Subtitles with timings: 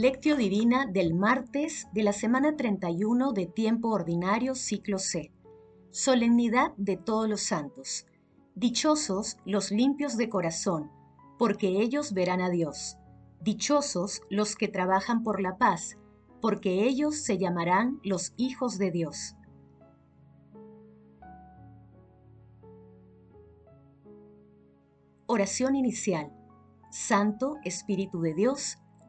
[0.00, 5.32] Lectio Divina del martes de la semana 31 de tiempo ordinario ciclo C.
[5.90, 8.06] Solemnidad de todos los santos.
[8.54, 10.92] Dichosos los limpios de corazón,
[11.36, 12.96] porque ellos verán a Dios.
[13.40, 15.98] Dichosos los que trabajan por la paz,
[16.40, 19.34] porque ellos se llamarán los hijos de Dios.
[25.26, 26.32] Oración inicial.
[26.92, 28.78] Santo Espíritu de Dios,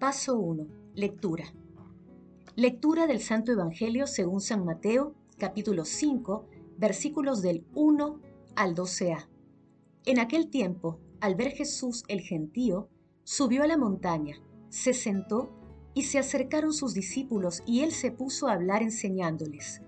[0.00, 0.66] Paso 1.
[0.94, 1.44] Lectura.
[2.56, 6.46] Lectura del Santo Evangelio según San Mateo, capítulo 5,
[6.78, 8.18] versículos del 1
[8.56, 9.28] al 12a.
[10.06, 12.88] En aquel tiempo, al ver Jesús el gentío,
[13.24, 14.36] subió a la montaña,
[14.70, 15.50] se sentó
[15.92, 19.82] y se acercaron sus discípulos y él se puso a hablar enseñándoles.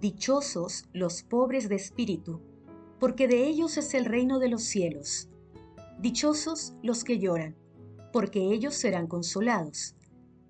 [0.00, 2.40] Dichosos los pobres de espíritu,
[2.98, 5.28] porque de ellos es el reino de los cielos.
[5.98, 7.56] Dichosos los que lloran
[8.12, 9.94] porque ellos serán consolados.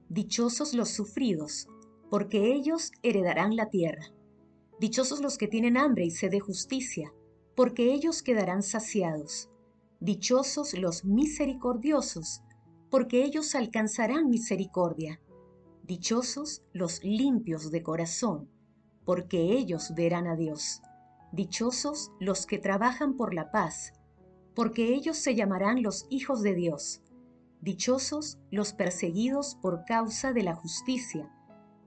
[0.09, 1.69] Dichosos los sufridos,
[2.11, 4.05] porque ellos heredarán la tierra.
[4.81, 7.13] Dichosos los que tienen hambre y sed de justicia,
[7.55, 9.51] porque ellos quedarán saciados.
[10.01, 12.43] Dichosos los misericordiosos,
[12.91, 15.21] porque ellos alcanzarán misericordia.
[15.85, 18.49] Dichosos los limpios de corazón,
[19.05, 20.81] porque ellos verán a Dios.
[21.33, 23.93] Dichosos los que trabajan por la paz,
[24.55, 27.03] porque ellos se llamarán los hijos de Dios.
[27.63, 31.31] Dichosos los perseguidos por causa de la justicia,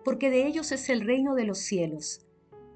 [0.05, 2.27] porque de ellos es el reino de los cielos.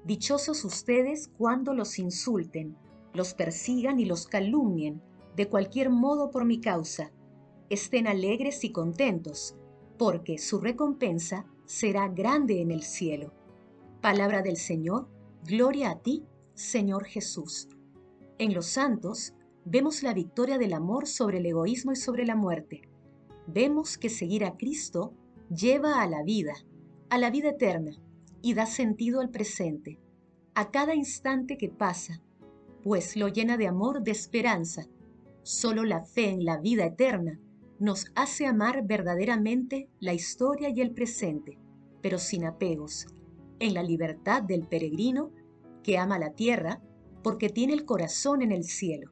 [0.04, 2.76] Dichosos ustedes cuando los insulten,
[3.14, 5.00] los persigan y los calumnien,
[5.36, 7.12] de cualquier modo por mi causa.
[7.70, 9.54] Estén alegres y contentos,
[9.96, 13.32] porque su recompensa será grande en el cielo.
[14.00, 15.08] Palabra del Señor,
[15.44, 17.68] gloria a ti, Señor Jesús.
[18.38, 19.34] En los santos
[19.64, 22.87] vemos la victoria del amor sobre el egoísmo y sobre la muerte
[23.52, 25.14] vemos que seguir a Cristo
[25.48, 26.54] lleva a la vida,
[27.08, 27.92] a la vida eterna,
[28.42, 29.98] y da sentido al presente,
[30.54, 32.22] a cada instante que pasa,
[32.84, 34.86] pues lo llena de amor, de esperanza.
[35.42, 37.40] Solo la fe en la vida eterna
[37.80, 41.58] nos hace amar verdaderamente la historia y el presente,
[42.02, 43.06] pero sin apegos,
[43.58, 45.32] en la libertad del peregrino
[45.82, 46.82] que ama la tierra
[47.22, 49.10] porque tiene el corazón en el cielo.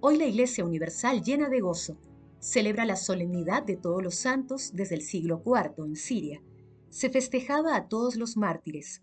[0.00, 1.96] Hoy la Iglesia Universal llena de gozo
[2.42, 6.42] celebra la solemnidad de todos los santos desde el siglo IV en Siria.
[6.90, 9.00] Se festejaba a todos los mártires.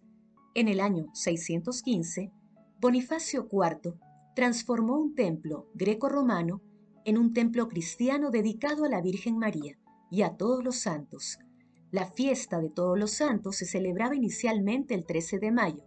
[0.55, 2.33] En el año 615,
[2.81, 3.93] Bonifacio IV
[4.35, 6.61] transformó un templo greco-romano
[7.05, 9.79] en un templo cristiano dedicado a la Virgen María
[10.11, 11.39] y a todos los santos.
[11.91, 15.85] La fiesta de todos los santos se celebraba inicialmente el 13 de mayo,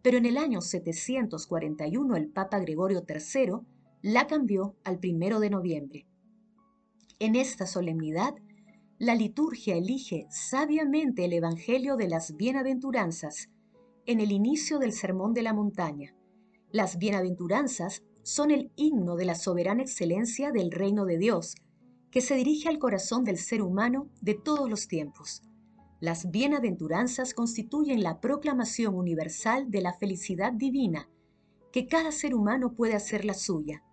[0.00, 3.54] pero en el año 741 el Papa Gregorio III
[4.00, 6.06] la cambió al 1 de noviembre.
[7.20, 8.34] En esta solemnidad,
[8.98, 13.50] la liturgia elige sabiamente el Evangelio de las bienaventuranzas
[14.04, 16.16] en el inicio del Sermón de la Montaña.
[16.72, 21.54] Las bienaventuranzas son el himno de la soberana excelencia del reino de Dios,
[22.10, 25.42] que se dirige al corazón del ser humano de todos los tiempos.
[26.00, 31.08] Las bienaventuranzas constituyen la proclamación universal de la felicidad divina,
[31.72, 33.84] que cada ser humano puede hacer la suya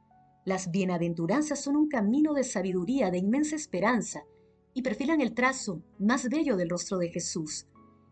[0.44, 4.24] las bienaventuranzas son un camino de sabiduría, de inmensa esperanza,
[4.74, 7.68] y perfilan el trazo más bello del rostro de Jesús.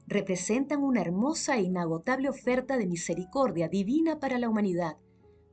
[0.05, 4.97] Representan una hermosa e inagotable oferta de misericordia divina para la humanidad,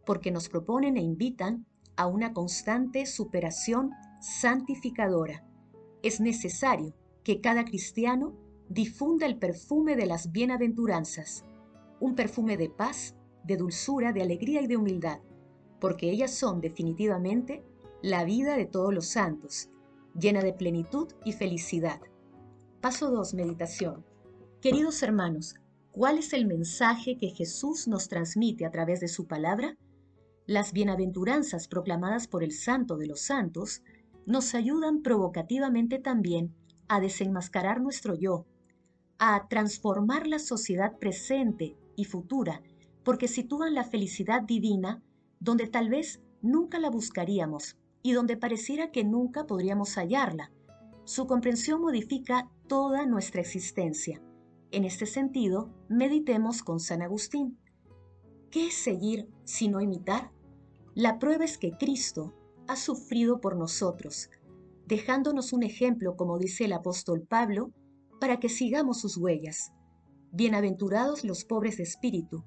[0.04, 1.66] porque nos proponen e invitan
[1.96, 3.90] a una constante superación
[4.20, 5.46] santificadora.
[6.02, 8.36] Es necesario que cada cristiano
[8.68, 11.44] difunda el perfume de las bienaventuranzas,
[12.00, 15.20] un perfume de paz, de dulzura, de alegría y de humildad
[15.86, 17.62] porque ellas son definitivamente
[18.02, 19.68] la vida de todos los santos,
[20.18, 22.00] llena de plenitud y felicidad.
[22.80, 23.34] Paso 2.
[23.34, 24.04] Meditación.
[24.60, 25.54] Queridos hermanos,
[25.92, 29.76] ¿cuál es el mensaje que Jesús nos transmite a través de su palabra?
[30.44, 33.82] Las bienaventuranzas proclamadas por el Santo de los Santos
[34.26, 36.52] nos ayudan provocativamente también
[36.88, 38.44] a desenmascarar nuestro yo,
[39.20, 42.60] a transformar la sociedad presente y futura,
[43.04, 45.00] porque sitúan la felicidad divina
[45.46, 50.50] donde tal vez nunca la buscaríamos y donde pareciera que nunca podríamos hallarla.
[51.04, 54.20] Su comprensión modifica toda nuestra existencia.
[54.72, 57.60] En este sentido, meditemos con San Agustín.
[58.50, 60.32] ¿Qué es seguir sino imitar?
[60.96, 62.34] La prueba es que Cristo
[62.66, 64.30] ha sufrido por nosotros,
[64.88, 67.70] dejándonos un ejemplo, como dice el apóstol Pablo,
[68.20, 69.70] para que sigamos sus huellas.
[70.32, 72.44] Bienaventurados los pobres de espíritu,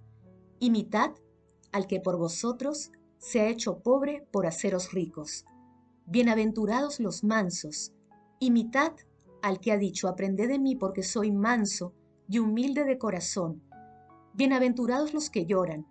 [0.60, 1.12] imitad
[1.72, 5.46] al que por vosotros se ha hecho pobre por haceros ricos.
[6.06, 7.94] Bienaventurados los mansos,
[8.40, 8.94] imitad
[9.42, 11.94] al que ha dicho, aprended de mí porque soy manso
[12.28, 13.62] y humilde de corazón.
[14.34, 15.86] Bienaventurados los que lloran,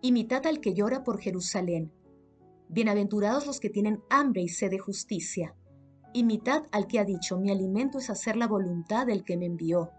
[0.00, 1.92] imitad al que llora por Jerusalén.
[2.68, 5.54] Bienaventurados los que tienen hambre y sed de justicia.
[6.12, 9.90] Imitad al que ha dicho, mi alimento es hacer la voluntad del que me envió.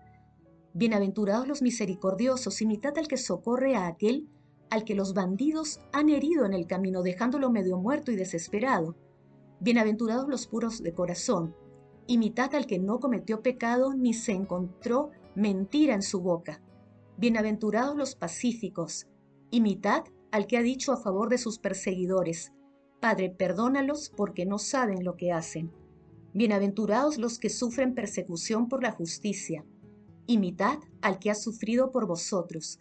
[0.74, 4.30] Bienaventurados los misericordiosos, imitad al que socorre a aquel
[4.72, 8.96] al que los bandidos han herido en el camino, dejándolo medio muerto y desesperado.
[9.60, 11.54] Bienaventurados los puros de corazón,
[12.08, 16.64] imitad al que no cometió pecado ni se encontró mentira en su boca.
[17.18, 19.08] Bienaventurados los pacíficos,
[19.52, 22.54] imitad al que ha dicho a favor de sus perseguidores,
[23.02, 25.72] Padre, perdónalos porque no saben lo que hacen.
[26.34, 29.66] Bienaventurados los que sufren persecución por la justicia,
[30.28, 32.78] imitad al que ha sufrido por vosotros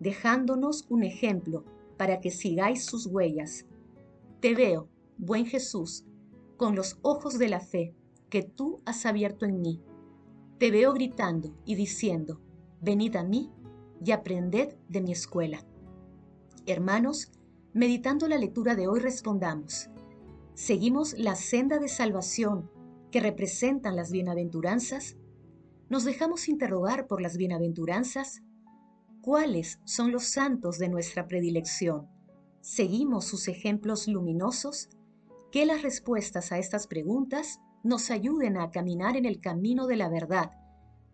[0.00, 1.64] dejándonos un ejemplo
[1.96, 3.66] para que sigáis sus huellas.
[4.40, 4.88] Te veo,
[5.18, 6.04] buen Jesús,
[6.56, 7.94] con los ojos de la fe
[8.30, 9.80] que tú has abierto en mí.
[10.58, 12.40] Te veo gritando y diciendo,
[12.80, 13.50] venid a mí
[14.04, 15.64] y aprended de mi escuela.
[16.66, 17.30] Hermanos,
[17.72, 19.90] meditando la lectura de hoy respondamos,
[20.54, 22.70] ¿seguimos la senda de salvación
[23.10, 25.16] que representan las bienaventuranzas?
[25.88, 28.42] ¿Nos dejamos interrogar por las bienaventuranzas?
[29.22, 32.08] ¿Cuáles son los santos de nuestra predilección?
[32.62, 34.88] ¿Seguimos sus ejemplos luminosos?
[35.52, 40.08] Que las respuestas a estas preguntas nos ayuden a caminar en el camino de la
[40.08, 40.52] verdad,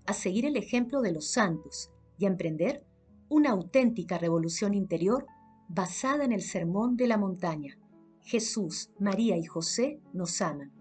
[0.06, 2.86] a seguir el ejemplo de los santos y a emprender
[3.28, 5.26] una auténtica revolución interior
[5.68, 7.76] basada en el sermón de la montaña.
[8.22, 10.72] Jesús, María y José nos aman.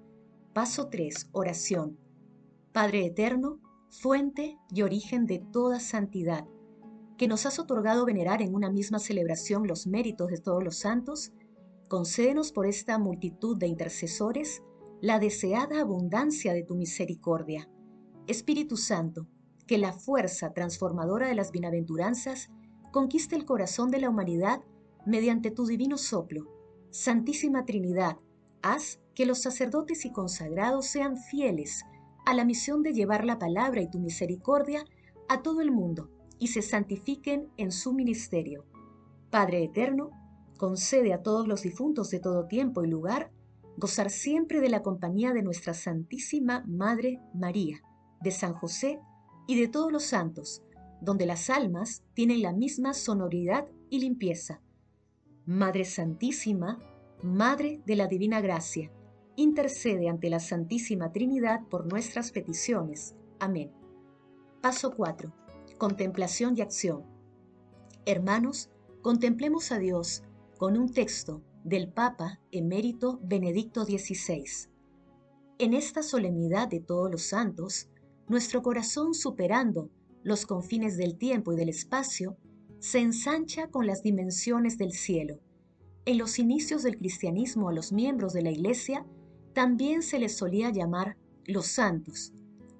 [0.53, 1.29] Paso 3.
[1.31, 1.97] Oración.
[2.71, 6.45] Padre Eterno, fuente y origen de toda santidad
[7.17, 11.31] que nos has otorgado venerar en una misma celebración los méritos de todos los santos,
[11.87, 14.61] concédenos por esta multitud de intercesores
[15.01, 17.69] la deseada abundancia de tu misericordia.
[18.27, 19.27] Espíritu Santo,
[19.67, 22.49] que la fuerza transformadora de las bienaventuranzas
[22.91, 24.61] conquiste el corazón de la humanidad
[25.05, 26.47] mediante tu divino soplo.
[26.91, 28.17] Santísima Trinidad,
[28.61, 31.83] haz que los sacerdotes y consagrados sean fieles
[32.25, 34.83] a la misión de llevar la palabra y tu misericordia
[35.29, 36.09] a todo el mundo
[36.45, 38.67] y se santifiquen en su ministerio.
[39.31, 40.11] Padre Eterno,
[40.59, 43.31] concede a todos los difuntos de todo tiempo y lugar
[43.77, 47.81] gozar siempre de la compañía de nuestra Santísima Madre María,
[48.21, 48.99] de San José
[49.47, 50.61] y de todos los santos,
[51.01, 54.61] donde las almas tienen la misma sonoridad y limpieza.
[55.47, 56.79] Madre Santísima,
[57.23, 58.91] Madre de la Divina Gracia,
[59.35, 63.15] intercede ante la Santísima Trinidad por nuestras peticiones.
[63.39, 63.71] Amén.
[64.61, 65.44] Paso 4
[65.77, 67.03] contemplación y acción.
[68.05, 68.69] Hermanos,
[69.01, 70.23] contemplemos a Dios
[70.57, 74.69] con un texto del Papa emérito Benedicto XVI.
[75.57, 77.89] En esta solemnidad de todos los santos,
[78.27, 79.89] nuestro corazón superando
[80.23, 82.37] los confines del tiempo y del espacio,
[82.79, 85.39] se ensancha con las dimensiones del cielo.
[86.05, 89.05] En los inicios del cristianismo a los miembros de la Iglesia
[89.53, 92.33] también se les solía llamar los santos,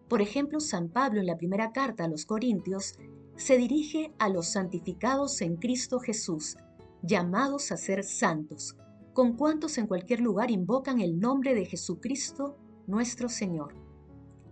[0.07, 2.95] por ejemplo, San Pablo en la primera carta a los Corintios
[3.35, 6.57] se dirige a los santificados en Cristo Jesús,
[7.01, 8.77] llamados a ser santos,
[9.13, 12.57] con cuantos en cualquier lugar invocan el nombre de Jesucristo
[12.87, 13.75] nuestro Señor.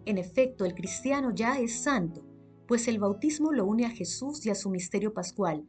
[0.06, 2.26] En efecto, el cristiano ya es santo,
[2.68, 5.68] pues el bautismo lo une a Jesús y a su misterio pascual,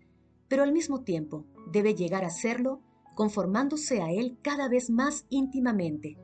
[0.49, 2.81] pero al mismo tiempo debe llegar a serlo
[3.15, 6.17] conformándose a Él cada vez más íntimamente,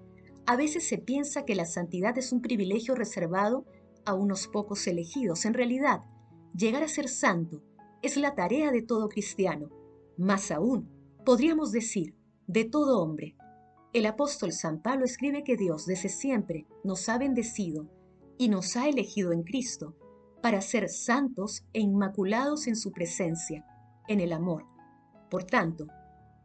[0.46, 3.66] a veces se piensa que la santidad es un privilegio reservado
[4.04, 5.44] a unos pocos elegidos.
[5.44, 6.02] En realidad,
[6.54, 7.62] llegar a ser santo
[8.02, 9.68] es la tarea de todo cristiano.
[10.16, 10.90] Más aún,
[11.24, 12.14] podríamos decir,
[12.46, 13.36] de todo hombre.
[13.92, 17.88] El apóstol San Pablo escribe que Dios desde siempre nos ha bendecido
[18.38, 19.96] y nos ha elegido en Cristo
[20.42, 23.64] para ser santos e inmaculados en su presencia,
[24.08, 24.64] en el amor.
[25.28, 25.86] Por tanto,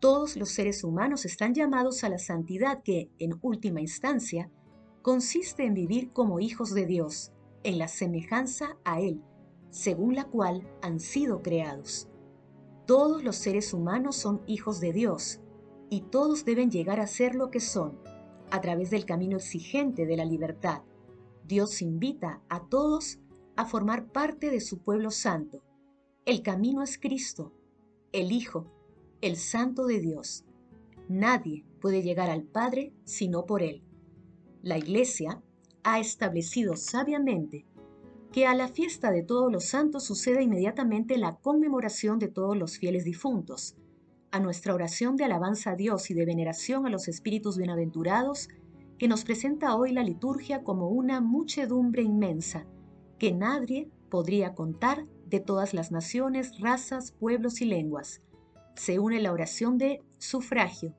[0.06, 4.52] todos los seres humanos están llamados a la santidad que, en última instancia,
[5.02, 7.32] consiste en vivir como hijos de Dios,
[7.64, 9.24] en la semejanza a Él,
[9.72, 12.08] según la cual han sido creados.
[12.86, 15.42] Todos los seres humanos son hijos de Dios,
[15.90, 17.98] y todos deben llegar a ser lo que son,
[18.52, 20.84] a través del camino exigente de la libertad,
[21.48, 23.18] Dios invita a todos
[23.56, 25.64] a formar parte de su pueblo santo.
[26.26, 27.54] El camino es Cristo,
[28.12, 28.72] el Hijo,
[29.22, 30.45] el Santo de Dios.
[31.07, 33.84] Nadie puede llegar al Padre sino por Él.
[34.62, 35.41] La Iglesia
[35.84, 37.65] ha establecido sabiamente
[38.31, 42.77] que a la fiesta de todos los santos sucede inmediatamente la conmemoración de todos los
[42.77, 43.77] fieles difuntos.
[44.31, 48.50] A nuestra oración de alabanza a Dios y de veneración a los espíritus bienaventurados,
[48.98, 52.65] que nos presenta hoy la liturgia como una muchedumbre inmensa,
[53.19, 58.22] que nadie podría contar de todas las naciones, razas, pueblos y lenguas.
[58.75, 60.96] Se une la oración de sufragio,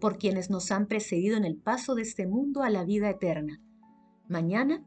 [0.00, 3.60] por quienes nos han precedido en el paso de este mundo a la vida eterna.
[4.28, 4.84] Mañana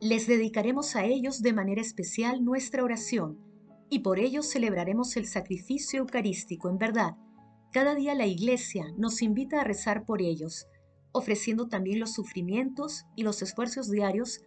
[0.00, 3.38] les dedicaremos a ellos de manera especial nuestra oración
[3.88, 6.68] y por ello celebraremos el sacrificio eucarístico.
[6.68, 7.16] En verdad,
[7.72, 10.66] cada día la Iglesia nos invita a rezar por ellos,
[11.12, 14.40] ofreciendo también los sufrimientos y los esfuerzos diarios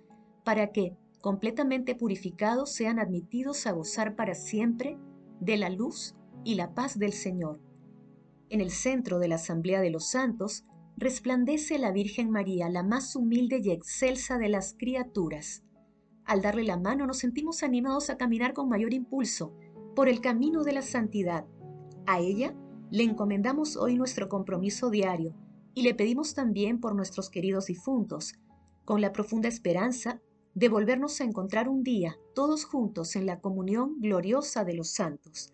[0.44, 4.98] para que, completamente purificados, sean admitidos a gozar para siempre
[5.40, 7.60] de la luz y la paz del Señor.
[8.50, 10.66] En el centro de la Asamblea de los Santos
[10.98, 15.64] resplandece la Virgen María, la más humilde y excelsa de las criaturas.
[16.26, 19.54] Al darle la mano nos sentimos animados a caminar con mayor impulso
[19.96, 21.46] por el camino de la santidad.
[22.06, 22.56] A ella
[22.90, 25.36] le encomendamos hoy nuestro compromiso diario
[25.74, 28.34] y le pedimos también por nuestros queridos difuntos,
[28.86, 30.22] con la profunda esperanza
[30.56, 35.54] de volvernos a encontrar un día todos juntos en la comunión gloriosa de los santos.